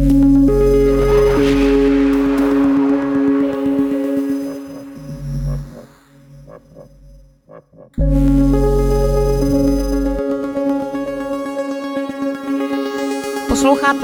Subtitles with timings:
[0.00, 0.16] Posloucháte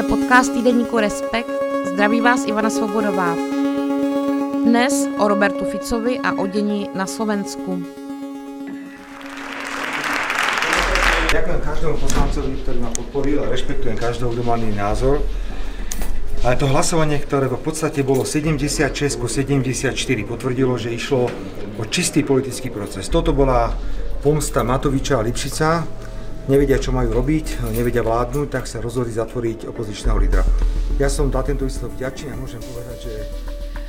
[0.02, 1.48] podcast týdeníku Respekt.
[1.84, 3.34] Zdraví vás Ivana Svobodová.
[4.64, 7.82] Dnes o Robertu Ficovi a o dění na Slovensku.
[11.32, 15.24] Ďakujem každému poslancovi, ktorý ma podporil a rešpektujem každého, kto má názor.
[16.46, 19.91] Ale to hlasovanie, ktoré v podstate bolo 76 ku 74,
[20.23, 21.27] potvrdilo, že išlo
[21.75, 23.11] o čistý politický proces.
[23.11, 23.75] Toto bola
[24.22, 25.82] pomsta Matoviča a Lipšica,
[26.46, 30.46] nevedia, čo majú robiť, nevedia vládnuť, tak sa rozhodli zatvoriť opozičného lídra.
[31.03, 33.12] Ja som za tento výsledok vďačný a môžem povedať, že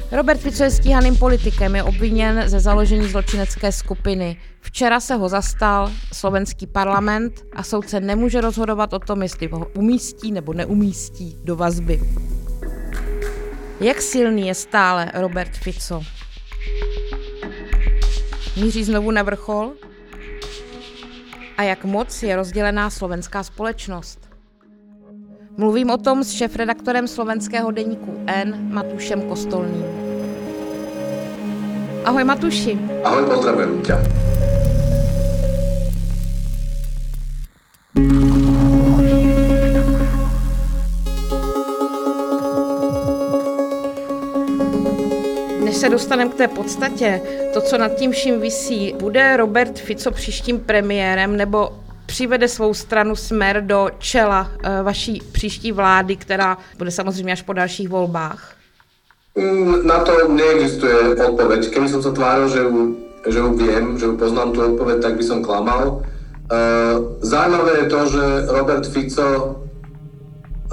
[0.10, 4.38] Robert Fico je stíhaným politikem, je obviněn ze založení zločinecké skupiny.
[4.62, 10.32] Včera se ho zastal slovenský parlament a soudce nemůže rozhodovat o tom, jestli ho umístí
[10.32, 12.02] nebo neumístí do vazby.
[13.80, 16.02] Jak silný je stále Robert Fico?
[18.58, 19.74] Míří znovu na vrchol?
[21.58, 24.20] a jak moc je rozdělená slovenská společnost.
[25.58, 29.86] Mluvím o tom s šefredaktorem slovenského deníku N Matušem Kostolným.
[32.06, 32.80] Ahoj Matuši.
[33.04, 33.98] Ahoj, pozdravujem ťa.
[45.78, 47.22] Než se dostaneme k té podstatě,
[47.54, 51.70] to, co nad tím vším visí, bude Robert Fico příštím premiérem nebo
[52.06, 57.54] přivede svou stranu Smer do čela uh, vaší příští vlády, která bude samozřejmě až po
[57.54, 58.56] dalších volbách?
[59.36, 61.70] Mm, na to neexistuje odpoveď.
[61.70, 62.98] Keby som sa tváril, že ju,
[63.30, 66.02] že ju viem, že ju poznám tú odpoveď, tak by som klamal.
[66.50, 69.62] Uh, zaujímavé je to, že Robert Fico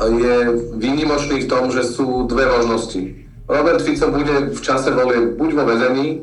[0.00, 0.36] je
[0.80, 3.23] výnimočný v tom, že sú dve možnosti.
[3.48, 6.22] Robert Fico bude v čase volie buď vo vezení,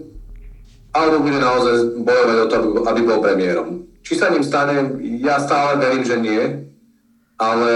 [0.94, 2.58] alebo bude naozaj bojovať o to,
[2.90, 3.86] aby bol premiérom.
[4.02, 6.42] Či sa ním stane, ja stále verím, že nie,
[7.38, 7.74] ale,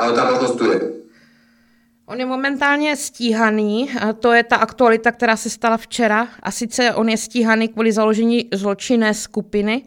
[0.00, 0.78] ale tá možnosť tu je.
[2.06, 3.90] On je momentálně stíhaný,
[4.20, 6.28] to je ta aktualita, která se stala včera.
[6.42, 9.82] A sice on je stíhaný kvůli založení zločinné skupiny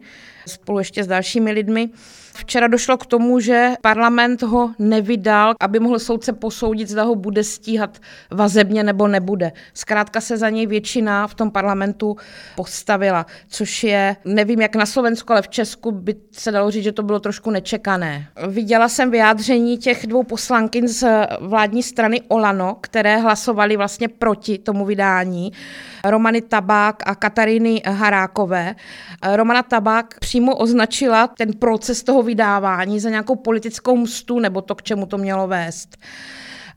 [0.46, 1.90] spolu ještě s dalšími lidmi.
[2.38, 7.44] Včera došlo k tomu, že parlament ho nevydal, aby mohl soudce posoudit, zda ho bude
[7.44, 7.98] stíhat
[8.30, 9.52] vazebně nebo nebude.
[9.74, 12.16] Zkrátka se za něj většina v tom parlamentu
[12.56, 16.92] postavila, což je, nevím jak na Slovensku, ale v Česku by se dalo říct, že
[16.92, 18.26] to bylo trošku nečekané.
[18.48, 24.84] Viděla jsem vyjádření těch dvou poslankyň z vládní strany Olano, které hlasovali vlastně proti tomu
[24.84, 25.52] vydání.
[26.04, 28.74] Romany Tabák a Kataríny Harákové.
[29.34, 34.82] Romana Tabák přímo označila ten proces toho vydávání za nějakou politickou mstu nebo to, k
[34.82, 35.96] čemu to mělo vést.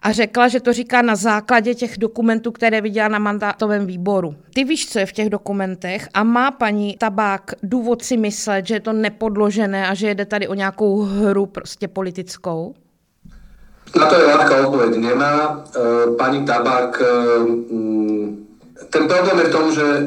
[0.02, 4.36] A řekla, že to říká na základě těch dokumentů, které viděla na mandátovém výboru.
[4.54, 8.74] Ty víš, co je v těch dokumentech a má paní Tabák důvod si myslet, že
[8.76, 12.74] je to nepodložené a že jde tady o nějakou hru prostě politickou?
[14.00, 15.36] Na to je ľahká odpoveď nemá.
[15.36, 17.06] E, pani Tabák, e,
[18.88, 20.06] ten problém je v tom, že e,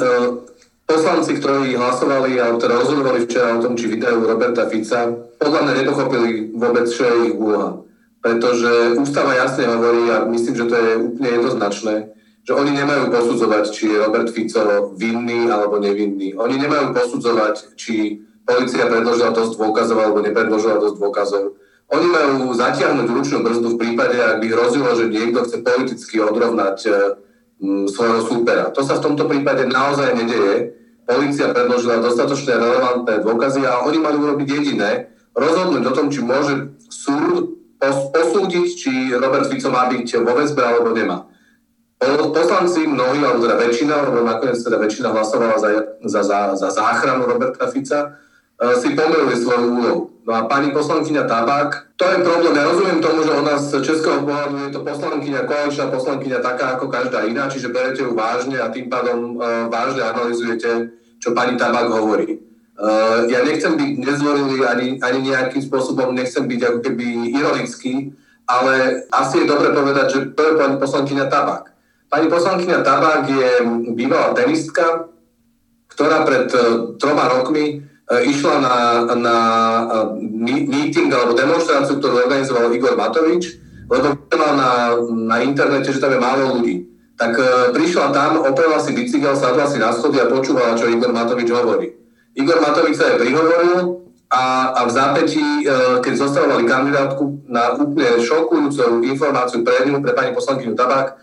[0.84, 5.75] poslanci, ktorí hlasovali alebo teda rozhodovali včera o tom, či vydajú Roberta Fica, podľa mňa
[5.84, 7.81] nepochopili vôbec, čo je ich úloha.
[8.25, 11.94] Pretože ústava jasne hovorí, a myslím, že to je úplne jednoznačné,
[12.44, 16.37] že oni nemajú posudzovať, či je Robert Fico vinný alebo nevinný.
[16.37, 21.44] Oni nemajú posudzovať, či policia predložila dosť dôkazov alebo nepredložila dosť dôkazov.
[21.93, 26.78] Oni majú zatiahnuť ručnú brzdu v prípade, ak by hrozilo, že niekto chce politicky odrovnať
[26.84, 26.91] e,
[27.63, 28.71] svojho súpera.
[28.75, 30.75] To sa v tomto prípade naozaj nedeje.
[31.05, 36.73] Polícia predložila dostatočne relevantné dôkazy a oni mali urobiť jediné, rozhodnúť o tom, či môže
[36.89, 37.61] súd
[38.13, 41.29] posúdiť, či Robert Fico má byť vo väzbe alebo nemá.
[42.35, 45.69] Poslanci, mnohí, alebo teda väčšina, lebo nakoniec teda väčšina hlasovala za,
[46.05, 48.21] za, za, za záchranu Roberta Fica,
[48.79, 50.15] si pomerili svoju úlohu.
[50.25, 52.57] No a pani poslankyňa Tabák, to je problém.
[52.57, 56.89] Ja rozumiem tomu, že ona z českého pohľadu je to poslankyňa, koaličná poslankyňa taká ako
[56.89, 61.93] každá iná, čiže berete ju vážne a tým pádom uh, vážne analizujete, čo pani Tabák
[61.93, 62.41] hovorí.
[62.73, 68.17] Uh, ja nechcem byť nezvorilý ani, ani nejakým spôsobom, nechcem byť ako keby ironický,
[68.49, 71.69] ale asi je dobre povedať, že to je pani poslankyňa Tabák.
[72.09, 73.50] Pani poslankyňa Tabák je
[73.93, 75.05] bývalá tenistka,
[75.93, 78.77] ktorá pred uh, troma rokmi išla na,
[79.17, 79.37] na
[79.89, 80.09] uh,
[80.45, 83.56] meeting alebo demonstráciu, ktorú organizoval Igor Matovič,
[83.89, 84.71] lebo videla na,
[85.09, 86.85] na internete, že tam je málo ľudí.
[87.17, 91.17] Tak uh, prišla tam, oprela si bicykel, sadla si na schody a počúvala, čo Igor
[91.17, 91.97] Matovič hovorí.
[92.37, 94.05] Igor Matovič sa aj prihovoril
[94.35, 95.65] a a, v zápätí, e,
[96.03, 101.15] keď zostavovali kandidátku na úplne šokujúcu informáciu pre ňu, pre pani poslankyňu Tabák, e,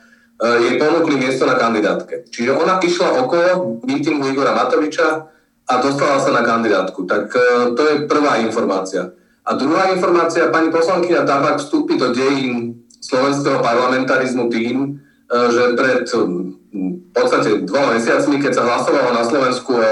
[0.63, 2.31] jej ponúkli miesto na kandidátke.
[2.31, 5.27] Čiže ona išla okolo mítingu Igora Matoviča
[5.67, 7.05] a dostala sa na kandidátku.
[7.05, 7.41] Tak e,
[7.75, 9.13] to je prvá informácia.
[9.41, 17.09] A druhá informácia, pani poslankyňa Tabák vstúpi do dejín slovenského parlamentarizmu tým, že pred v
[17.09, 19.89] podstate dvoma mesiacmi, keď sa hlasovalo na Slovensku o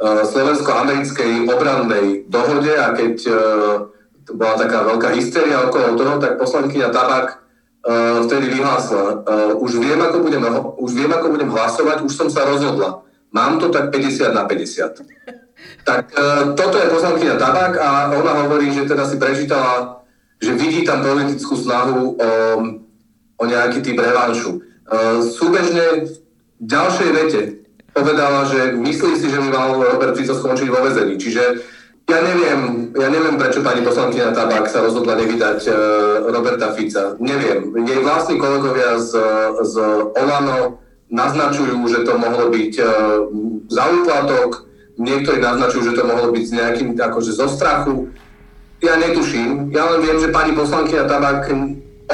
[0.00, 3.20] Eh, slovensko-americkej obrannej dohode a keď
[4.32, 7.44] bola taká veľká hysteria okolo toho, tak poslankyňa Tabak
[8.28, 9.24] vtedy vyhlásila,
[9.56, 10.44] už, viem, ako budem,
[10.76, 13.00] už viem, ako budem hlasovať, už som sa rozhodla.
[13.30, 15.06] Mám to tak 50 na 50.
[15.84, 20.02] Tak uh, toto je poslankyňa Tabak a ona hovorí, že teda si prečítala,
[20.40, 22.30] že vidí tam politickú snahu o,
[23.38, 24.60] o nejaký typ revanšu.
[24.90, 26.10] Uh, súbežne
[26.60, 27.40] v ďalšej vete
[27.90, 31.18] povedala, že myslí si, že by mal Robert Fico skončiť vo vezení.
[31.18, 31.42] Čiže
[32.10, 35.74] ja neviem, ja neviem, prečo pani poslankyňa Tabak sa rozhodla nevydať uh,
[36.34, 37.14] Roberta Fica.
[37.22, 37.70] Neviem.
[37.86, 39.14] Jej vlastní kolegovia z,
[39.62, 39.74] z
[40.18, 42.86] Olano naznačujú, že to mohlo byť uh,
[43.66, 48.14] za úplatok, niektorí naznačujú, že to mohlo byť z nejakým, akože zo strachu.
[48.80, 49.74] Ja netuším.
[49.76, 51.52] Ja len viem, že pani poslankyňa Tabak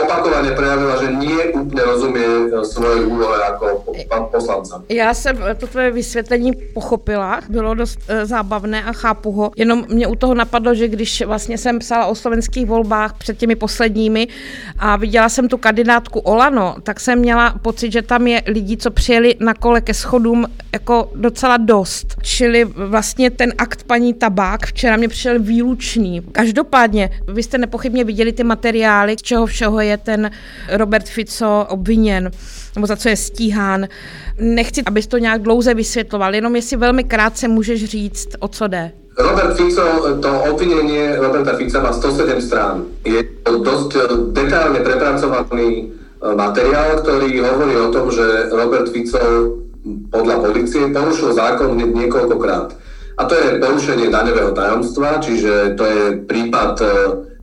[0.03, 2.27] opakovane prejavila, že nie úplně rozumie
[2.63, 3.85] svoje úlohe jako
[4.33, 4.83] poslanca.
[4.89, 10.07] Já jsem to tvoje vysvětlení pochopila, bylo dost e, zábavné a chápu ho, jenom mě
[10.07, 14.29] u toho napadlo, že když vlastně jsem psala o slovenských volbách před těmi posledními
[14.79, 18.91] a viděla jsem tu kandidátku Olano, tak jsem měla pocit, že tam je lidí, co
[18.91, 22.17] přijeli na kole ke schodům jako docela dost.
[22.23, 26.21] Čili vlastně ten akt paní Tabák včera mě přišel výlučný.
[26.33, 30.31] Každopádně, vy jste nepochybně viděli ty materiály, z čeho všeho je ten
[30.73, 32.31] Robert Fico obviněn,
[32.75, 33.87] nebo za co je stíhán.
[34.39, 38.93] Nechci, abys to nějak dlouze vysvětloval, jenom jestli velmi krátce můžeš říct, o co jde.
[39.19, 39.83] Robert Fico,
[40.21, 42.85] to obvinenie Roberta Fica má 107 strán.
[43.05, 43.93] Je to dosť
[44.37, 45.85] detailne prepracovaný e,
[46.37, 49.17] materiál, ktorý hovorí o tom, že Robert Fico
[50.13, 52.77] podľa policie porušil zákon niekoľkokrát.
[53.17, 56.89] A to je porušenie daňového tajomstva, čiže to je prípad e,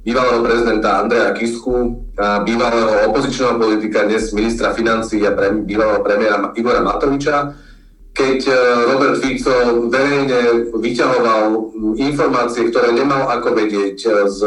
[0.04, 2.04] bývalého prezidenta Andreja Kisku,
[2.44, 7.56] bývalého opozičného politika, dnes ministra financí a pre, bývalého premiéra Igora Matoviča,
[8.14, 8.54] keď e,
[8.94, 11.46] Robert Fico verejne vyťahoval
[11.98, 14.42] informácie, ktoré nemal ako vedieť e, z,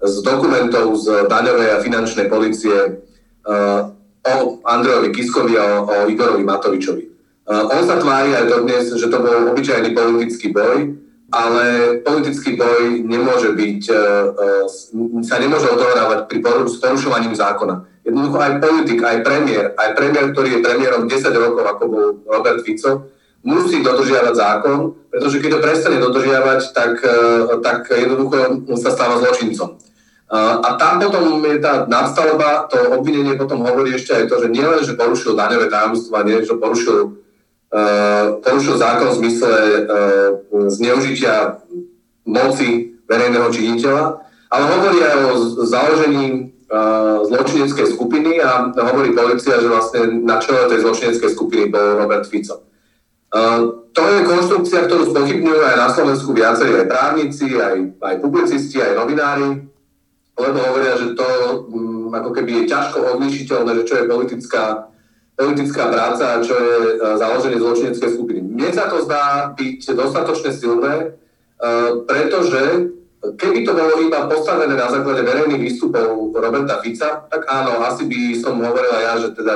[0.00, 2.90] z dokumentov z daňovej a finančnej policie e,
[4.26, 4.34] o
[4.64, 7.04] Andrejovi Kiskovi a o Igorovi Matovičovi.
[7.46, 10.98] On sa tvári aj dodnes, že to bol obyčajný politický boj,
[11.30, 16.38] ale politický boj nemôže byť, e, e, sa nemôže odohrávať pri
[16.78, 18.06] porušovaní zákona.
[18.06, 22.62] Jednoducho aj politik, aj premiér, aj premiér, ktorý je premiérom 10 rokov, ako bol Robert
[22.62, 23.10] Fico,
[23.42, 24.78] musí dodržiavať zákon,
[25.10, 27.18] pretože keď ho prestane dodržiavať, tak, e,
[27.58, 29.82] tak jednoducho sa stáva zločincom.
[30.26, 34.82] A tam potom je tá nadstavba, to obvinenie potom hovorí ešte aj to, že nielen,
[34.82, 37.25] že porušil daňové tajomstva, nie, že porušil
[38.40, 39.76] porušil zákon v zmysle eh,
[40.70, 41.60] zneužitia
[42.26, 44.04] moci verejného činiteľa,
[44.50, 45.32] ale hovorí aj o
[45.68, 52.00] založení eh, zločineckej skupiny a hovorí policia, že vlastne na čele tej zločineckej skupiny bol
[52.00, 52.64] Robert Fico.
[53.96, 58.96] To je konštrukcia, ktorú spochybňujú aj na Slovensku viacerí aj právnici, aj, aj publicisti, aj
[58.96, 59.60] novinári,
[60.36, 61.28] lebo hovoria, že to
[61.68, 64.64] um, ako keby je ťažko odlišiteľné, že čo je politická
[65.36, 68.40] politická práca, čo je e, založenie zločineckej skupiny.
[68.40, 71.06] Mne sa to zdá byť dostatočne silné, e,
[72.08, 72.92] pretože
[73.36, 78.20] keby to bolo iba postavené na základe verejných výstupov Roberta Fica, tak áno, asi by
[78.40, 79.54] som hovorila ja, že, teda,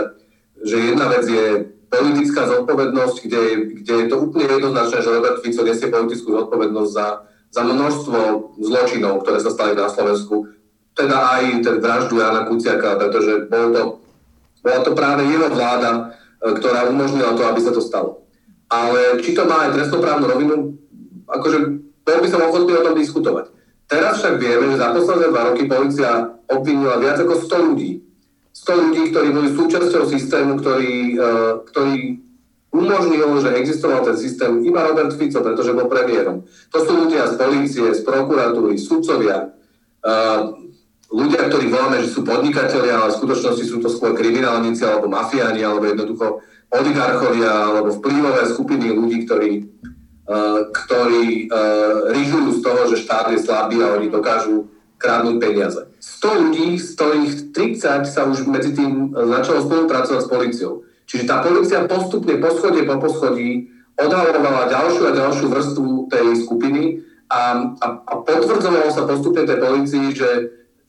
[0.60, 1.46] že jedna vec je
[1.90, 3.42] politická zodpovednosť, kde,
[3.82, 7.06] kde je to úplne jednoznačné, že Robert Fico nesie politickú zodpovednosť za,
[7.50, 8.18] za množstvo
[8.62, 10.46] zločinov, ktoré sa stali na Slovensku,
[10.94, 13.82] teda aj ten vraždu Jana Kuciaka, pretože bol to
[14.60, 15.90] bola to práve jeho vláda,
[16.40, 18.24] e, ktorá umožnila to, aby sa to stalo.
[18.70, 20.54] Ale či to má aj trestnoprávnu rovinu,
[21.26, 21.58] akože
[22.06, 23.46] bol by som ochotný o tom diskutovať.
[23.90, 27.90] Teraz však vieme, že za posledné dva roky policia obvinila viac ako 100 ľudí.
[28.54, 31.28] 100 ľudí, ktorí boli súčasťou systému, ktorý, e,
[31.70, 31.96] ktorý
[32.70, 36.46] umožnil, že existoval ten systém iba Robert Fico, pretože bol premiérom.
[36.70, 39.50] To sú ľudia z policie, z prokuratúry, sudcovia,
[40.02, 40.10] e,
[41.10, 45.66] ľudia, ktorí voláme, že sú podnikatelia, ale v skutočnosti sú to skôr kriminálnici alebo mafiáni,
[45.66, 46.40] alebo jednoducho
[46.70, 49.50] oligarchovia, alebo vplyvové skupiny ľudí, ktorí,
[50.30, 55.80] uh, ktorí uh, ryžujú z toho, že štát je slabý a oni dokážu krádnuť peniaze.
[55.98, 60.72] 100 ľudí, z ktorých 30 sa už medzi tým začalo spolupracovať s policiou.
[61.08, 67.02] Čiže tá policia postupne po schode po poschodí odhalovala ďalšiu a ďalšiu vrstvu tej skupiny
[67.32, 70.30] a, a, a potvrdzovalo sa postupne tej policii, že,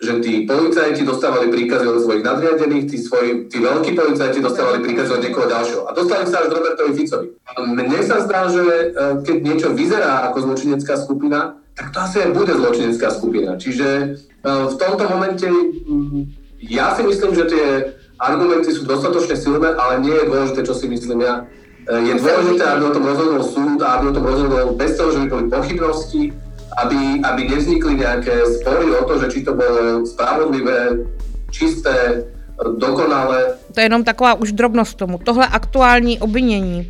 [0.01, 5.13] že tí policajti dostávali príkazy od svojich nadriadených, tí, svoji, tí veľkí policajti dostávali príkazy
[5.13, 5.81] od niekoho ďalšieho.
[5.85, 7.27] A dostali sa až k Robertovi Ficovi.
[7.61, 8.85] Mne sa zdá, že e,
[9.21, 13.61] keď niečo vyzerá ako zločinecká skupina, tak to asi aj bude zločinecká skupina.
[13.61, 14.05] Čiže e,
[14.43, 15.45] v tomto momente
[16.65, 17.65] ja si myslím, že tie
[18.17, 21.45] argumenty sú dostatočne silné, ale nie je dôležité, čo si myslím ja
[21.81, 25.09] Eh, je dôležité, aby o tom rozhodol súd a aby o tom rozhodol bez toho,
[25.09, 26.21] že by boli pochybnosti,
[26.77, 31.03] aby, aby nevznikli nejaké spory o to, že či to bolo spravodlivé,
[31.51, 32.23] čisté,
[32.77, 33.57] dokonalé.
[33.73, 35.17] To je jenom taková už drobnost tomu.
[35.17, 36.89] Tohle aktuální obvinění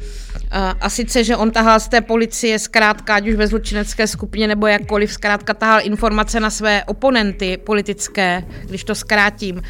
[0.81, 4.67] a sice, že on tahal z té policie zkrátka, ať už ve zločinecké skupině nebo
[4.67, 9.61] jakkoliv, zkrátka tahal informace na své oponenty politické, když to zkrátím.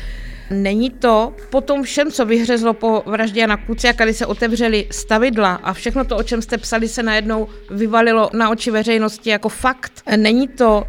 [0.52, 5.60] Není to po tom všem, co vyhřezlo po vraždě Jana Kuciaka, kdy se otevřely stavidla
[5.64, 9.92] a všechno to, o čem jste psali, se najednou vyvalilo na oči veřejnosti jako fakt.
[10.18, 10.84] Není to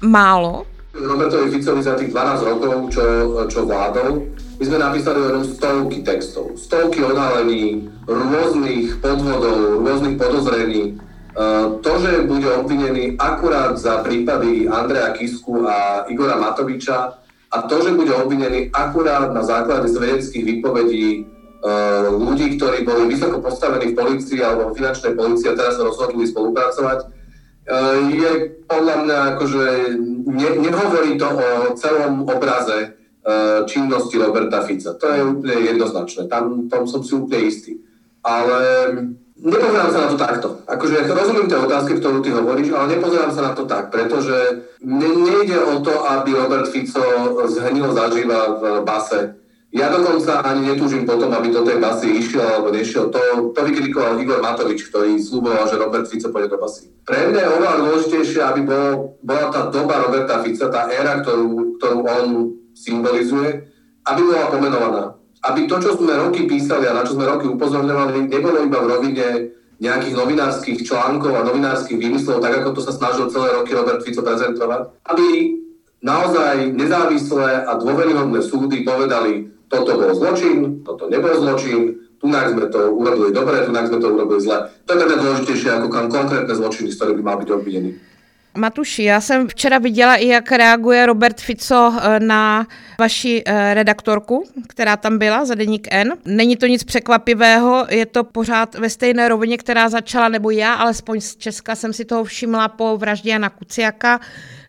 [0.00, 0.66] málo?
[0.94, 3.02] Robertovi Ficovi za tých 12 rokov, čo,
[3.48, 4.28] čo vládol,
[4.60, 11.00] my sme napísali len stovky textov, stovky odhalení, rôznych podvodov, rôznych podozrení.
[11.80, 17.21] To, že bude obvinený akurát za prípady Andreja Kisku a Igora Matoviča,
[17.52, 21.28] a to, že bude obvinený akurát na základe svedeckých výpovedí
[21.60, 26.24] uh, ľudí, ktorí boli vysoko postavení v policii alebo finančnej policii a teraz sa rozhodli
[26.24, 28.30] spolupracovať, uh, je
[28.64, 29.64] podľa mňa akože
[30.32, 34.96] ne, nehovorí to o celom obraze uh, činnosti Roberta Fica.
[34.96, 36.32] To je úplne jednoznačné.
[36.32, 37.84] Tam, tam som si úplne istý.
[38.24, 38.58] Ale
[39.42, 40.48] Nepozerám sa na to takto.
[40.70, 45.10] Akože rozumiem tie otázky, ktorú ty hovoríš, ale nepozerám sa na to tak, pretože ne,
[45.18, 47.02] nejde o to, aby Robert Fico
[47.50, 49.42] zhnil zažíva v base.
[49.74, 53.10] Ja dokonca ani netúžim potom, aby do tej basy išiel alebo nešiel.
[53.10, 56.92] To, to vykrikoval Igor Matovič, ktorý slúboval, že Robert Fico pôjde do basy.
[57.02, 61.80] Pre mňa je oveľa dôležitejšie, aby bol, bola tá doba Roberta Fica, tá éra, ktorú,
[61.82, 62.26] ktorú on
[62.78, 63.64] symbolizuje,
[64.06, 65.04] aby bola pomenovaná
[65.42, 68.90] aby to, čo sme roky písali a na čo sme roky upozorňovali, nebolo iba v
[68.90, 69.26] rovine
[69.82, 74.22] nejakých novinárskych článkov a novinárskych výmyslov, tak ako to sa snažil celé roky Robert Fico
[74.22, 75.58] prezentovať, aby
[76.06, 82.94] naozaj nezávislé a dôveryhodné súdy povedali, toto bol zločin, toto nebol zločin, tu sme to
[82.94, 84.70] urobili dobre, tu sme to urobili zle.
[84.86, 87.90] To je teda dôležitejšie ako konkrétne zločiny, z ktorých by mal byť obvinený.
[88.56, 92.66] Matuši, já jsem včera viděla i, jak reaguje Robert Fico eh, na
[92.98, 96.12] vaši eh, redaktorku, která tam byla za deník N.
[96.24, 101.20] Není to nic překvapivého, je to pořád ve stejné rovině, která začala, nebo já, alespoň
[101.20, 104.20] z Česka jsem si toho všimla po vraždě Jana Kuciaka,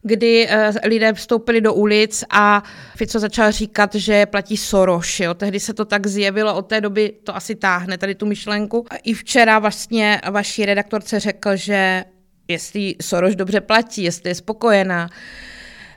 [0.02, 2.64] kdy uh, lidé vstoupili do ulic a
[2.96, 5.20] Fico začal říkat, že platí Soros.
[5.20, 5.34] Jo.
[5.34, 8.86] Tehdy se to tak zjevilo, od té doby to asi táhne, tady tu myšlenku.
[9.04, 12.04] I včera vlastně vaší redaktorce řekl, že
[12.48, 15.10] jestli Soros dobře platí, jestli je spokojená.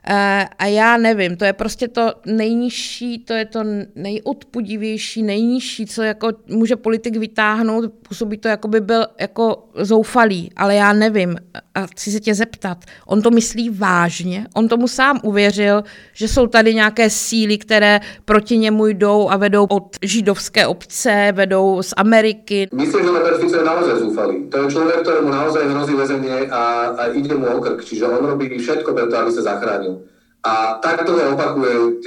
[0.08, 3.60] Eh, a já nevím, to je prostě to nejnižší, to je to
[3.94, 10.74] nejodpudivější, nejnižší, co jako může politik vytáhnout, působí to, jako by byl jako zoufalý, ale
[10.74, 11.36] já nevím
[11.74, 14.46] a chci se tě zeptat, on to myslí vážně?
[14.54, 15.82] On tomu sám uvěřil,
[16.12, 21.82] že jsou tady nějaké síly, které proti němu jdou a vedou od židovské obce, vedou
[21.82, 22.68] z Ameriky.
[22.72, 24.44] Myslím, že Robert Fico je naozaj zúfalý.
[24.50, 26.62] To je človek, ktorému naozaj hrozí väzenie a,
[26.94, 29.95] a ide mu okrk, čiže on robí všetko preto, aby sa zachránil.
[30.42, 32.04] A takto opakuje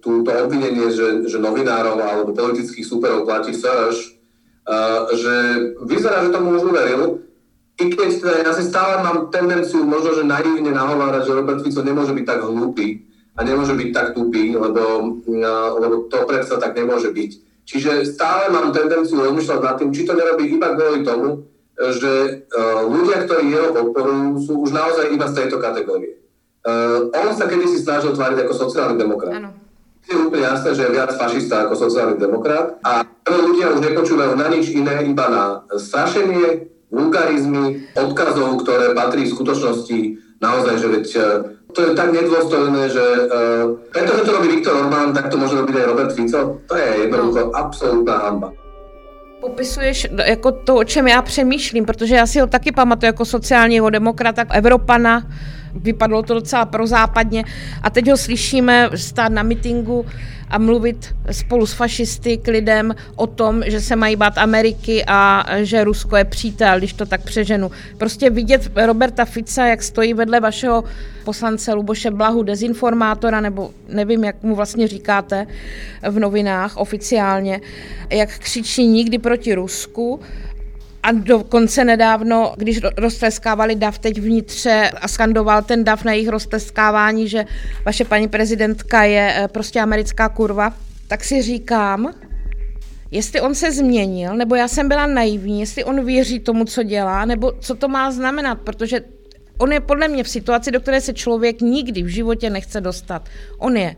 [0.00, 4.20] túto obvinenie, že, že novinárov alebo politických superov platí Soros,
[4.68, 5.34] uh, že
[5.84, 7.24] vyzerá, že tomu už uveril,
[7.80, 11.80] i keď teda ja si stále mám tendenciu možno, že naivne nahovárať, že Robert Fico
[11.80, 15.16] nemôže byť tak hlúpy a nemôže byť tak tupý, lebo,
[15.80, 17.30] lebo to predsa tak nemôže byť.
[17.64, 21.48] Čiže stále mám tendenciu rozmýšľať nad tým, či to nerobí iba kvôli tomu,
[21.80, 22.44] že
[22.84, 26.19] ľudia, ktorí jeho podporujú, sú už naozaj iba z tejto kategórie.
[26.60, 29.32] Uh, on sa kedysi snažil tváriť ako sociálny demokrat.
[29.32, 29.56] Ano.
[30.04, 34.50] Je úplne jasné, že je viac fašista ako sociálny demokrat a ľudia už nepočúvajú na
[34.52, 39.98] nič iné, iba na strašenie, vulgarizmy, odkazov, ktoré patrí v skutočnosti
[40.42, 41.24] naozaj, že veď uh,
[41.72, 45.74] to je tak nedôstojné, že uh, pretože to robí Viktor Orbán, tak to môže robiť
[45.80, 46.60] aj Robert Fico.
[46.66, 47.56] To je jednoducho no.
[47.56, 48.52] absolútna hamba.
[49.40, 53.90] Popisuješ jako to, o čem já přemýšlím, protože já si ho taky pamatuju jako sociálního
[53.90, 55.22] demokrata, Evropana,
[55.74, 57.44] vypadlo to docela prozápadně
[57.82, 60.06] a teď ho slyšíme stát na mitingu
[60.50, 65.46] a mluvit spolu s fašisty k lidem o tom, že se mají bát Ameriky a
[65.62, 67.70] že Rusko je přítel, když to tak přeženu.
[67.98, 70.84] Prostě vidět Roberta Fica, jak stojí vedle vašeho
[71.24, 75.46] poslance Luboše Blahu, dezinformátora, nebo nevím, jak mu vlastně říkáte
[76.10, 77.60] v novinách oficiálně,
[78.10, 80.20] jak křičí nikdy proti Rusku,
[81.02, 87.28] A dokonce nedávno, když roztleskávali DAF teď vnitře a skandoval ten DAF na jejich roztleskávání,
[87.28, 87.44] že
[87.84, 90.72] vaše paní prezidentka je eh, prostě americká kurva,
[91.08, 92.14] tak si říkám,
[93.10, 97.24] jestli on se změnil, nebo já jsem byla naivní, jestli on věří tomu, co dělá,
[97.24, 99.00] nebo co to má znamenat, protože
[99.58, 103.28] on je podle mě v situaci, do které se člověk nikdy v životě nechce dostat.
[103.58, 103.96] On je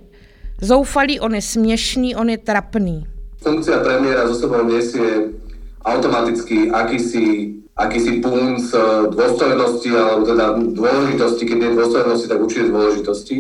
[0.61, 3.07] zoufalý, on je směšný, on je trapný.
[3.43, 5.35] Funkcia premiéra zo sebou nesie
[5.83, 13.37] automaticky akýsi, akýsi punc eh, dôstojnosti, alebo teda dôležitosti, keď nie dôstojnosti, tak určite dôležitosti.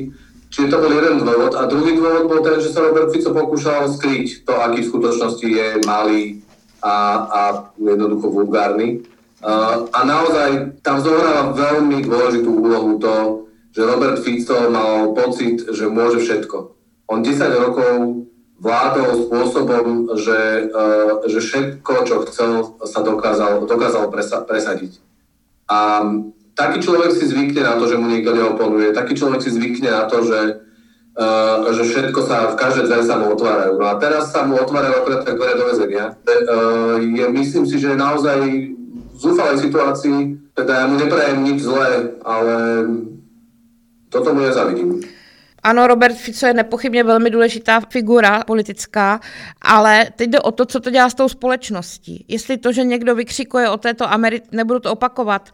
[0.53, 1.57] Čiže to bol jeden dôvod.
[1.57, 5.47] A druhý dôvod bol ten, že sa Robert Fico pokúšal skryť to, aký v skutočnosti
[5.49, 6.45] je malý
[6.85, 6.95] a,
[7.25, 7.41] a
[7.81, 9.01] jednoducho vulgárny.
[9.41, 15.89] Uh, a naozaj tam zohráva veľmi dôležitú úlohu to, že Robert Fico mal pocit, že
[15.89, 16.57] môže všetko.
[17.09, 18.29] On 10 rokov
[18.63, 25.03] vládol spôsobom, že, uh, že všetko, čo chcel, sa dokázal, dokázal presa, presadiť.
[25.67, 26.07] A
[26.55, 30.07] taký človek si zvykne na to, že mu niekto neoponuje, taký človek si zvykne na
[30.07, 30.41] to, že,
[31.19, 33.83] uh, že všetko sa, v každej dvere sa mu otvárajú.
[33.83, 36.15] No a teraz sa mu otvárajú akorát tak dvere do väzenia.
[36.23, 40.19] Uh, je, myslím si, že naozaj v zúfalej situácii,
[40.55, 42.55] teda ja mu neprajem nič zlé, ale
[44.13, 45.03] toto mu nezavidím.
[45.65, 49.21] Ano, Robert Fico je nepochybně velmi důležitá figura politická,
[49.63, 52.25] ale teď jde o to, co to dělá s tou společností.
[52.29, 55.51] Jestli to, že někdo vykřikuje o této Americe, nebudu to opakovat,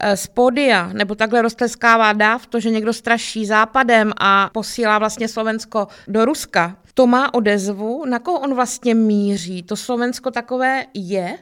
[0.00, 5.28] eh, z pódia, nebo takhle roztleskává dáv, to, že někdo straší západem a posílá vlastně
[5.28, 9.62] Slovensko do Ruska, to má odezvu, na koho on vlastně míří.
[9.62, 11.38] To Slovensko takové je?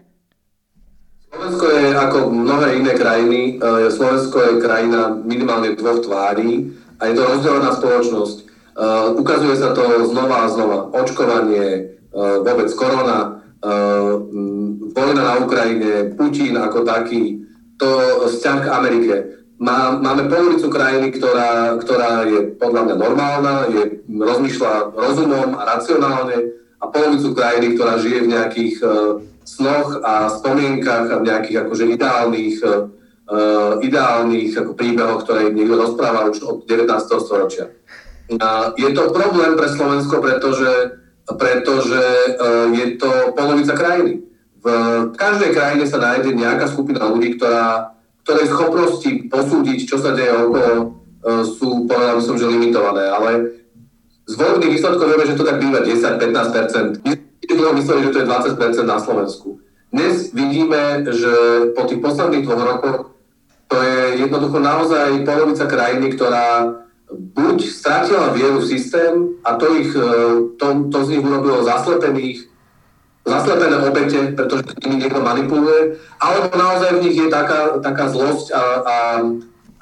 [1.34, 7.14] Slovensko je ako mnohé iné krajiny, eh, Slovensko je krajina minimálne dvoch tvárí a je
[7.14, 8.36] to rozdelená spoločnosť.
[8.76, 10.78] Uh, ukazuje sa to znova a znova.
[10.92, 14.20] Očkovanie, uh, vôbec korona, uh,
[14.92, 17.40] vojna na Ukrajine, Putin ako taký,
[17.80, 17.88] to
[18.28, 19.14] vzťah k Amerike.
[19.56, 26.36] Má, máme polovicu krajiny, ktorá, ktorá je podľa mňa normálna, je, rozmýšľa rozumom a racionálne
[26.76, 31.84] a polovicu krajiny, ktorá žije v nejakých uh, snoch a spomienkach a v nejakých akože
[31.96, 32.92] ideálnych uh,
[33.82, 36.86] ideálnych ako príbehoch, ktoré niekto rozpráva už od 19.
[37.26, 37.74] storočia.
[38.78, 40.98] Je to problém pre Slovensko, pretože,
[41.38, 42.02] pretože
[42.38, 44.22] uh, je to polovica krajiny.
[44.62, 44.66] V
[45.14, 47.94] každej krajine sa nájde nejaká skupina ľudí, ktorá,
[48.26, 50.74] ktorej schopnosti posúdiť, čo sa deje okolo,
[51.22, 53.10] uh, sú, povedal by som, že limitované.
[53.10, 53.30] Ale
[54.26, 57.06] z volebných výsledkov vieme, že to tak býva 10-15%.
[57.06, 57.14] My
[57.78, 59.62] mysleli, že to je 20% na Slovensku.
[59.94, 61.34] Dnes vidíme, že
[61.78, 63.15] po tých posledných dvoch rokoch
[63.66, 66.70] to je jednoducho naozaj polovica krajiny, ktorá
[67.10, 69.12] buď stratila vieru v systém
[69.46, 70.10] a to, ich, e,
[70.58, 72.46] to, to z nich urobilo zaslepených,
[73.26, 78.62] zaslepené obete, pretože nimi niekto manipuluje, alebo naozaj v nich je taká, taká zlosť a,
[78.62, 78.98] a,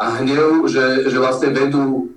[0.01, 2.13] a hnev, že, že vlastne vedú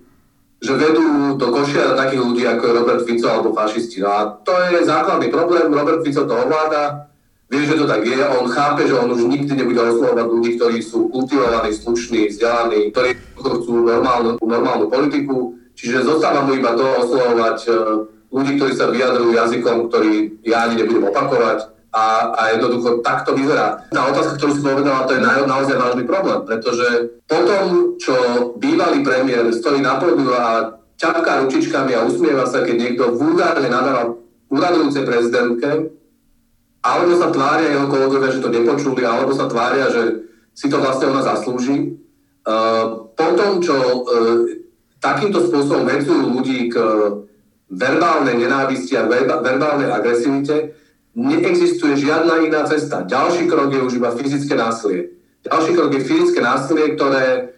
[0.57, 4.01] že vedú do košia takých ľudí, ako je Robert Fico alebo fašisti.
[4.01, 7.06] No a to je základný problém, Robert Fico to ovláda,
[7.47, 10.77] vie, že to tak je, on chápe, že on už nikdy nebude oslovovať ľudí, ktorí
[10.83, 17.57] sú kultivovaní, slušní, vzdelaní, ktorí chcú normálnu, normálnu politiku, čiže zostáva mu iba to oslovovať
[17.63, 17.71] e,
[18.35, 21.75] ľudí, ktorí sa vyjadrujú jazykom, ktorý ja ani nebudem opakovať.
[21.97, 23.81] A, a jednoducho takto vyzerá.
[23.89, 26.85] Tá otázka, ktorú si povedala, to je na, naozaj vážny problém, pretože
[27.25, 28.13] potom, čo
[28.59, 34.13] bývalý premiér stojí na pódiu a ťapká ručičkami a usmieva sa, keď niekto vulgárne nadáva
[34.51, 35.96] úradujúcej prezidentke,
[36.87, 40.23] alebo sa tvária jeho kolegovia, že to nepočuli, alebo sa tvária, že
[40.55, 41.99] si to vlastne ona zaslúži.
[42.47, 44.47] Uh, potom, čo uh,
[45.03, 46.75] takýmto spôsobom vedzujú ľudí k
[47.67, 49.03] verbálnej nenávisti a
[49.43, 50.71] verbálnej agresivite,
[51.17, 53.03] neexistuje žiadna iná cesta.
[53.03, 55.11] Ďalší krok je už iba fyzické násilie.
[55.43, 57.57] Ďalší krok je fyzické násilie, ktoré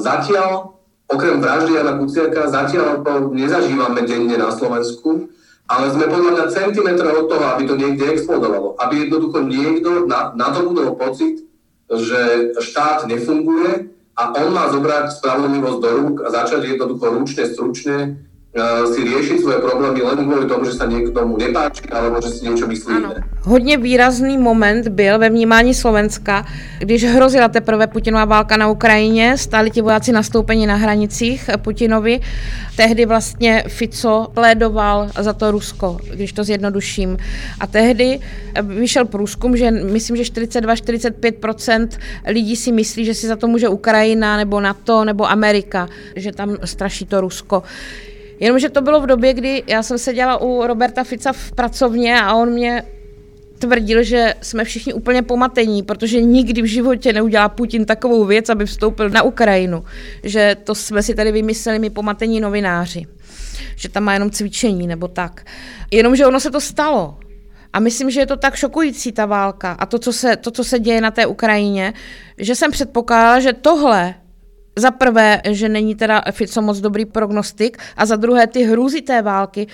[0.00, 0.78] zatiaľ,
[1.10, 5.28] okrem vraždy Jana Kuciaka, zatiaľ to nezažívame denne na Slovensku
[5.70, 8.74] ale sme podľa mňa centimetre od toho, aby to niekde explodovalo.
[8.82, 11.46] Aby jednoducho niekto na, na to budol pocit,
[11.86, 17.96] že štát nefunguje a on má zobrať spravodlivosť do rúk a začať jednoducho ručne, stručne
[18.94, 22.66] si riešiť svoje problémy len kvůli tomu, že se někomu nepáčí, alebo že si něco
[22.66, 23.14] myslí ano.
[23.42, 26.46] Hodně výrazný moment byl ve vnímání Slovenska,
[26.78, 32.20] když hrozila teprve Putinová válka na Ukrajině, stáli ti vojáci nastoupení na hranicích Putinovi.
[32.76, 37.16] Tehdy vlastně Fico plédoval za to Rusko, když to zjednoduším.
[37.60, 38.20] A tehdy
[38.62, 41.88] vyšel průzkum, že myslím, že 42-45%
[42.26, 46.56] lidí si myslí, že si za to může Ukrajina nebo NATO nebo Amerika, že tam
[46.64, 47.62] straší to Rusko.
[48.40, 52.34] Jenomže to bylo v době, kdy já jsem seděla u Roberta Fica v pracovně a
[52.34, 52.82] on mě
[53.58, 58.66] tvrdil, že jsme všichni úplně pomatení, protože nikdy v životě neudělá Putin takovou věc, aby
[58.66, 59.84] vstoupil na Ukrajinu.
[60.22, 63.06] Že to jsme si tady vymysleli my pomatení novináři.
[63.76, 65.46] Že tam má jenom cvičení nebo tak.
[65.90, 67.18] Jenomže ono se to stalo.
[67.72, 70.64] A myslím, že je to tak šokující, ta válka a to, co se, to, co
[70.64, 71.92] se děje na té Ukrajině,
[72.38, 74.14] že jsem předpokládala, že tohle
[74.80, 79.22] za prvé, že není teda Fico moc dobrý prognostik a za druhé ty hrůzy té
[79.22, 79.66] války,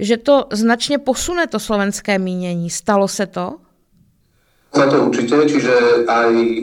[0.00, 2.70] že to značně posune to slovenské mínění.
[2.70, 3.54] Stalo se to?
[4.74, 6.60] Za to určite, čiže aj e,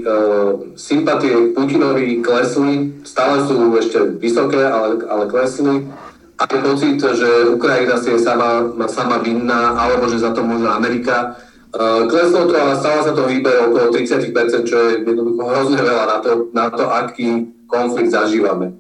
[0.76, 5.88] sympatie Putinovi klesli, stále sú ešte vysoké, ale, ale klesli.
[6.36, 11.40] Aj pocit, že Ukrajina si je sama, sama vinná, alebo že za to môže Amerika.
[11.72, 16.04] E, kleslo to, ale stále sa to výber okolo 30%, čo je jednoducho hrozne veľa
[16.04, 18.76] na to, na to aký konflikt zažívame.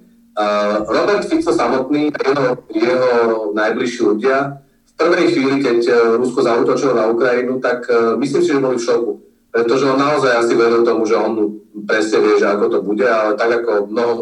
[0.87, 3.11] Robert Fico samotný a jeho, jeho
[3.55, 8.51] najbližší ľudia v prvej chvíli, keď uh, Rusko zautočilo na Ukrajinu, tak uh, myslím si,
[8.53, 9.13] že boli v šoku.
[9.51, 13.35] Pretože on naozaj asi veril tomu, že on presne vie, že ako to bude, ale
[13.35, 14.13] tak ako mnoho,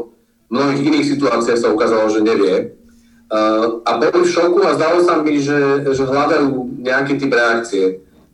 [0.49, 2.73] mnohých iných situáciách sa ukázalo, že nevie.
[3.29, 7.86] Uh, a boli v šoku a zdalo sa mi, že, že hľadajú nejaký typ reakcie.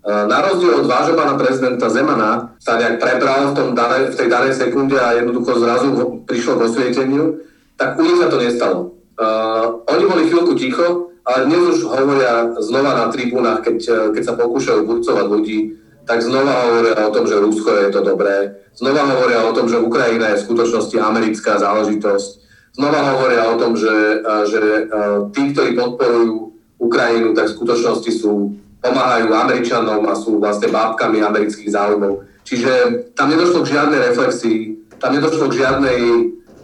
[0.06, 4.15] Eh, na rozdiel od vášho pána prezidenta Zemana sa nejak prebral v, tom dane, v
[4.15, 7.41] tej danej sekunde a jednoducho zrazu prišlo k osvieteniu,
[7.74, 8.94] tak u nich sa to nestalo.
[9.18, 14.24] Uh, oni boli chvíľku ticho, ale dnes už hovoria znova na tribúnach, keď, eh, keď
[14.30, 15.74] sa pokúšajú burcovať ľudí,
[16.06, 19.82] tak znova hovoria o tom, že Rusko je to dobré, znova hovoria o tom, že
[19.82, 22.30] Ukrajina je v skutočnosti americká záležitosť,
[22.78, 24.22] znova hovoria o tom, že,
[24.54, 24.86] že
[25.34, 28.54] tí, ktorí podporujú Ukrajinu, tak v skutočnosti sú
[28.86, 32.21] pomáhajú Američanom a sú vlastne bábkami amerických záujmov.
[32.45, 32.71] Čiže
[33.17, 34.60] tam nedošlo k žiadnej reflexii,
[35.02, 36.02] tam nedošlo k žiadnej,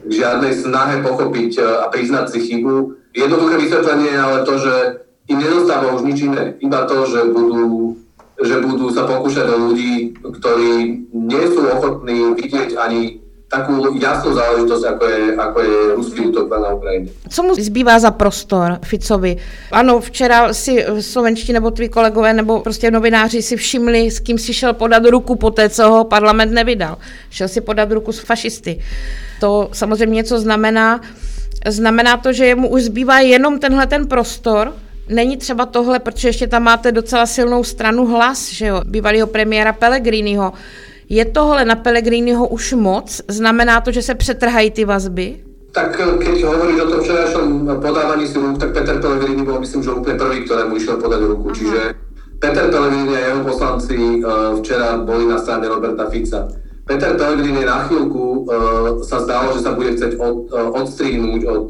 [0.06, 3.02] k žiadnej snahe pochopiť e, a priznať si chybu.
[3.18, 4.74] Jednoduché vysvetlenie je ale to, že
[5.30, 6.54] im nedostáva už nič iné.
[6.62, 7.98] Iba to, že budú,
[8.38, 10.72] že budú sa pokúšať o ľudí, ktorí
[11.10, 13.21] nie sú ochotní vidieť ani
[13.52, 17.10] takú jasnú záležitosť, ako je, ako je ruský útok na Ukrajině.
[17.30, 19.38] Co mu zbývá za prostor Ficovi?
[19.72, 24.54] Ano, včera si slovenští nebo tví kolegové nebo prostě novináři si všimli, s kým si
[24.54, 26.98] šel podat ruku po té, co ho parlament nevydal.
[27.30, 28.80] Šel si podat ruku s fašisty.
[29.40, 31.02] To samozřejmě něco znamená.
[31.68, 34.74] Znamená to, že mu už zbývá jenom tenhle ten prostor,
[35.10, 39.74] Není třeba tohle, protože ještě tam máte docela silnou stranu hlas, že jo, bývalého premiéra
[39.74, 40.54] Pellegriniho,
[41.12, 43.22] je tohle na Pellegriniho už moc?
[43.28, 45.44] Znamená to, že se přetrhají ty vazby?
[45.72, 47.48] Tak eh, keď hovoríš o tom včerajšom
[47.84, 51.48] podávaní si rúk, tak Peter Pellegrini bol myslím, že úplne prvý, ktorému išiel podať ruku.
[51.52, 51.56] Aha.
[51.56, 51.80] Čiže
[52.40, 56.48] Peter Pellegrini a jeho poslanci uh, včera boli na strane Roberta Fica.
[56.88, 58.44] Peter Pellegrini na chvíľku uh,
[59.04, 61.68] sa zdalo, že sa bude chcieť od, odstrihnúť od,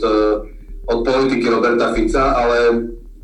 [0.85, 2.57] od politiky Roberta Fica, ale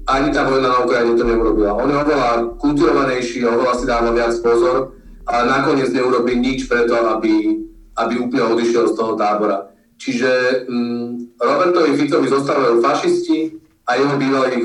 [0.10, 1.78] ani tá vojna na Ukrajine to neurobila.
[1.78, 2.30] On je oveľa
[2.62, 4.97] kulturovanejší, oveľa si dáva viac pozor
[5.28, 7.60] ale nakoniec neurobí nič preto, aby,
[8.00, 9.68] aby úplne odišiel z toho tábora.
[10.00, 14.64] Čiže mm, Robertovi Ficovi zostávajú fašisti a jeho bývalí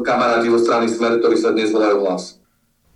[0.00, 2.38] kamaráti zo strany Smer, ktorí sa dnes volajú hlas.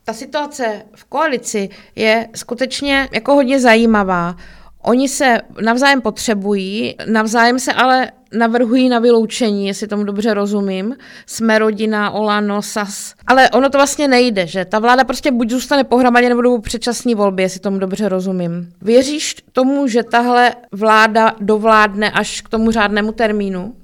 [0.04, 4.36] Ta situace v koalici je skutečně jako hodně zajímavá.
[4.82, 10.96] Oni se navzájem potřebují, navzájem se ale navrhují na vyloučení, jestli tomu dobře rozumím.
[11.26, 13.14] Jsme rodina, Olano, SAS.
[13.26, 17.14] Ale ono to vlastně nejde, že ta vláda prostě buď zůstane pohromadě, nebo budou předčasní
[17.14, 18.68] volby, jestli tomu dobře rozumím.
[18.82, 23.74] Věříš tomu, že tahle vláda dovládne až k tomu řádnému termínu?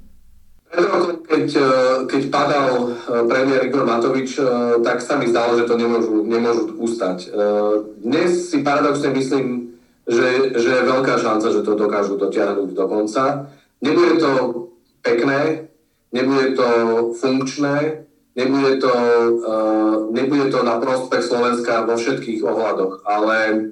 [1.28, 1.48] Keď,
[2.06, 4.44] keď padal eh, premiér Igor Matovič, eh,
[4.84, 7.18] tak sa mi zdalo, že to nemôžu, nemôžu ustať.
[7.24, 7.32] Eh,
[8.04, 9.72] dnes si paradoxne myslím,
[10.04, 13.48] že, že je veľká šanca, že to dokážu dotiahnuť do konca.
[13.78, 14.30] Nebude to
[15.02, 15.68] pekné,
[16.12, 16.68] nebude to
[17.14, 18.92] funkčné, nebude to,
[19.46, 23.70] uh, nebude to na prospech Slovenska vo všetkých ohľadoch, ale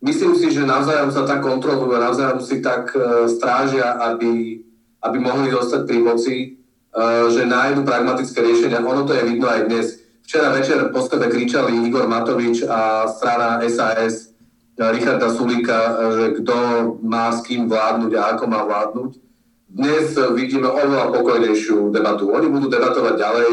[0.00, 4.64] myslím si, že navzájom sa tak kontrolujú navzájom si tak uh, strážia, aby,
[5.04, 6.36] aby mohli zostať pri moci,
[6.96, 8.80] uh, že nájdu pragmatické riešenia.
[8.80, 9.86] Ono to je vidno aj dnes.
[10.22, 14.32] Včera večer po sebe kričali Igor Matovič a strana SAS
[14.78, 16.56] Richarda Sulika, že kto
[17.04, 19.10] má s kým vládnuť a ako má vládnuť
[19.72, 22.28] dnes vidíme oveľa pokojnejšiu debatu.
[22.28, 23.50] Oni budú debatovať ďalej,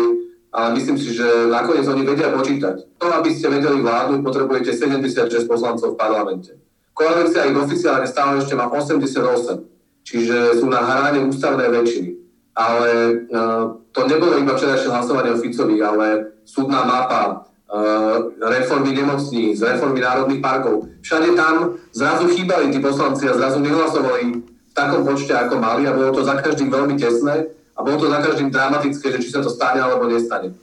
[0.51, 2.99] ale myslím si, že nakoniec oni vedia počítať.
[2.99, 6.51] To, aby ste vedeli vládnuť, potrebujete 76 poslancov v parlamente.
[6.91, 9.63] Koalícia ich oficiálne stále ešte má 88,
[10.03, 12.12] čiže sú na hrane ústavnej väčšiny.
[12.60, 12.89] Ale
[13.32, 20.03] uh, to nebolo iba včerajšie hlasovanie o Ficovi, ale súdna mapa, uh, reformy nemocníc, reformy
[20.03, 20.91] národných parkov.
[20.99, 26.15] Všade tam zrazu chýbali tí poslanci a zrazu nehlasovali takom počte, ako mali a bolo
[26.15, 29.51] to za každým veľmi tesné a bolo to za každým dramatické, že či sa to
[29.51, 30.55] stane alebo nestane.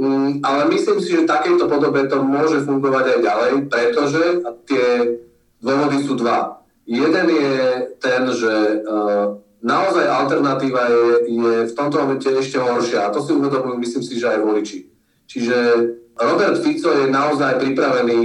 [0.00, 4.22] Mm, ale myslím si, že v podobe to môže fungovať aj ďalej, pretože
[4.64, 4.86] tie
[5.60, 6.64] dôvody sú dva.
[6.88, 7.54] Jeden je
[8.00, 13.36] ten, že uh, naozaj alternatíva je, je v tomto momente ešte horšia a to si
[13.36, 14.78] uvedomujú, myslím si, že aj voliči.
[15.28, 15.56] Čiže
[16.16, 18.22] Robert Fico je naozaj pripravený,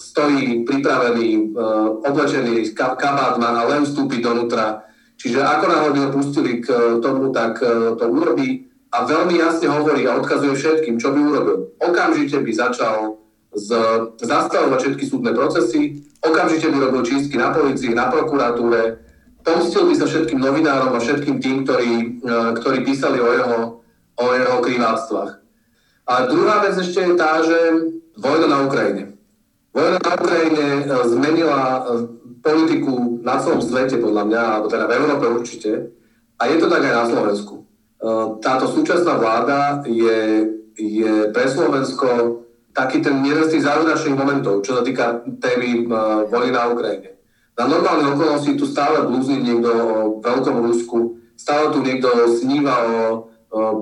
[0.00, 4.87] stojí pripravený, uh, oblečený, kabát má len vstúpiť donútra.
[5.18, 6.70] Čiže ako by ho pustili k
[7.02, 11.58] tomu, tak uh, to urobí a veľmi jasne hovorí a odkazuje všetkým, čo by urobil.
[11.82, 13.20] Okamžite by začal
[13.52, 13.70] z,
[14.22, 19.02] zastavovať všetky súdne procesy, okamžite by robil čistky na policii, na prokuratúre,
[19.44, 23.58] pomstil by sa všetkým novinárom a všetkým tým, ktorí, e, ktorí písali o jeho,
[24.16, 25.32] o jeho kriváctvách.
[26.08, 27.58] A druhá vec ešte je tá, že
[28.16, 29.20] vojna na Ukrajine.
[29.76, 30.66] Vojna na Ukrajine
[31.04, 31.60] zmenila
[32.42, 35.70] politiku na celom svete, podľa mňa, alebo teda v Európe určite.
[36.38, 37.54] A je to tak aj na Slovensku.
[38.38, 40.46] Táto súčasná vláda je,
[40.78, 45.90] je pre Slovensko taký ten jeden z tých záverečných momentov, čo sa týka témy
[46.30, 47.18] vojny na Ukrajine.
[47.58, 52.06] Na normálne okolnosti tu stále blúzni niekto o veľkom Rusku, stále tu niekto
[52.38, 52.86] sníva o,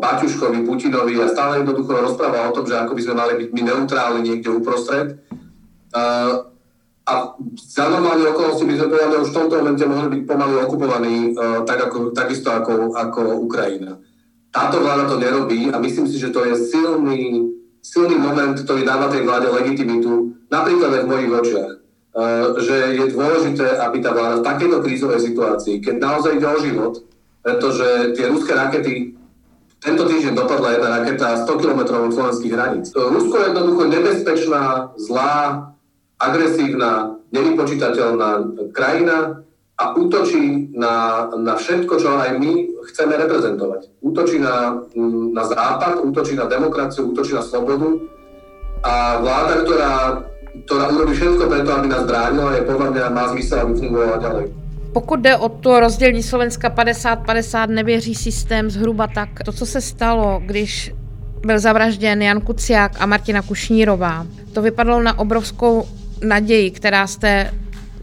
[0.00, 3.62] Baťuškovi, Putinovi a stále jednoducho rozpráva o tom, že ako by sme mali byť my
[3.68, 5.20] neutrálni niekde uprostred.
[5.92, 6.55] Uh,
[7.06, 11.16] a za normálne okolnosti by sme povedali, už v tomto momente mohli byť pomaly okupovaní
[11.32, 13.94] uh, tak ako, takisto ako, ako Ukrajina.
[14.50, 19.06] Táto vláda to nerobí a myslím si, že to je silný, silný moment, ktorý dáva
[19.06, 21.76] tej vláde legitimitu, napríklad aj v mojich očiach
[22.16, 26.58] Eh, že je dôležité, aby tá vláda v takejto krízovej situácii, keď naozaj ide o
[26.64, 26.94] život,
[27.44, 29.12] pretože tie ruské rakety,
[29.84, 32.88] tento týždeň dopadla jedna raketa 100 km od slovenských hraníc.
[32.96, 35.75] Eh, Rusko je jednoducho nebezpečná, zlá,
[36.16, 38.30] agresívna, nevypočítateľná
[38.72, 39.42] krajina
[39.76, 42.52] a útočí na, na všetko, čo aj my
[42.88, 44.00] chceme reprezentovať.
[44.00, 44.80] Útočí na,
[45.32, 48.00] na západ, útočí na demokraciu, útočí na slobodu
[48.80, 49.92] a vláda, ktorá
[50.64, 54.46] ktorá urobí všetko preto, aby nás bránila, je podľa mňa má zmysel, aby fungovala ďalej.
[54.92, 59.28] Pokud jde o to rozdělení Slovenska 50-50, nevěří systém zhruba tak.
[59.44, 60.94] To, co se stalo, když
[61.46, 65.84] byl zavražděn Jan Kuciák a Martina Kušnírová, to vypadalo na obrovskou
[66.22, 67.50] naději, která z té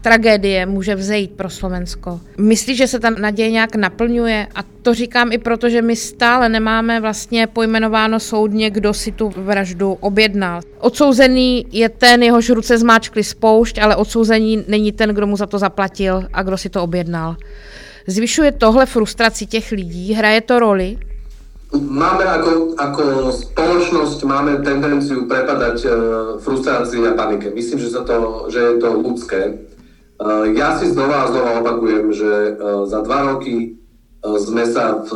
[0.04, 2.20] tragédie může vzejít pro Slovensko.
[2.38, 4.46] Myslíš, že se ta naděje nějak naplňuje?
[4.54, 9.32] A to říkám i proto, že my stále nemáme vlastně pojmenováno soudně, kdo si tu
[9.36, 10.60] vraždu objednal.
[10.78, 15.58] Odsouzený je ten, jehož ruce zmáčkli spoušť, ale odsouzení není ten, kdo mu za to
[15.58, 17.36] zaplatil a kdo si to objednal.
[18.06, 20.12] Zvyšuje tohle frustraci těch lidí?
[20.12, 20.98] Hraje to roli?
[21.74, 23.02] Máme ako, ako
[23.34, 25.92] spoločnosť máme tendenciu prepadať uh,
[26.38, 27.50] frustrácii a panike.
[27.50, 29.40] Myslím, že, sa to, že je to ľudské.
[30.14, 32.56] Eh, ja si znova a znova opakujem, že eh,
[32.86, 35.10] za dva roky eh, sme sa v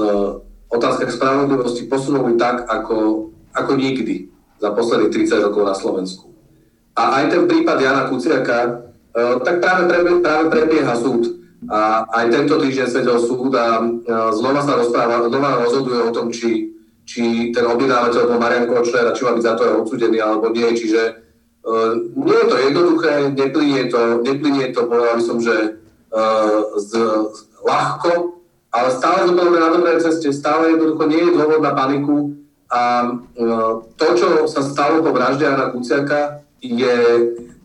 [0.69, 6.35] otázkach spravodlivosti posunuli tak, ako, ako nikdy za posledných 30 rokov na Slovensku.
[6.99, 8.91] A aj ten prípad Jana Kuciaka,
[9.47, 11.31] tak práve, prebie, práve prebieha súd.
[11.67, 13.83] A aj tento týždeň sedel súd a
[14.31, 16.71] znova sa rozpráva, znova rozhoduje o tom, či,
[17.03, 20.55] či ten objednávateľ bol Marian Kočner a či má byť za to aj odsudený alebo
[20.55, 20.71] nie.
[20.71, 21.29] Čiže
[21.69, 25.77] Uh, nie je to jednoduché, neplinie to, neplinie to povedal by som, že
[26.17, 26.91] uh, z,
[27.61, 28.41] ľahko,
[28.73, 32.33] ale stále sme na dobrej ceste, stále jednoducho nie je dôvod na paniku
[32.73, 36.97] a uh, to, čo sa stalo po vražde Jana Kuciaka, je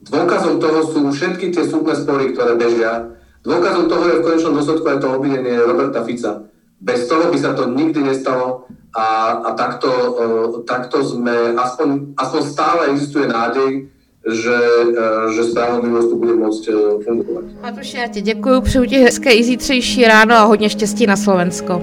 [0.03, 3.13] dôkazom toho sú všetky tie súdne spory, ktoré bežia.
[3.43, 6.47] Dôkazom toho je v konečnom dôsledku aj to obvinenie Roberta Fica.
[6.79, 12.41] Bez toho by sa to nikdy nestalo a, a takto, uh, takto sme, aspoň, aspoň
[12.43, 17.43] stále existuje nádej, že, e, že spravodlivosť tu bude môcť e, fungovať.
[17.61, 21.81] Matuši, já ti děkuji, přeju ti hezké i zítřejší ráno a hodně štěstí na Slovensko.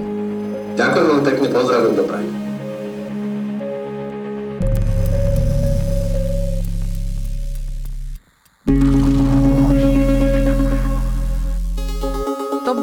[0.71, 2.40] Ďakujem veľmi pekne, pozdravím do Prahy.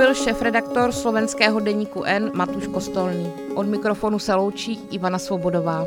[0.08, 3.32] Byl šéf-redaktor slovenského deníku N Matuš Kostolný.
[3.54, 5.84] Od mikrofonu se loučí Ivana Svobodová.